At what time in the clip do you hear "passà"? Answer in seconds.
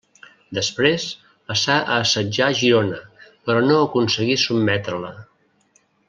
1.51-1.75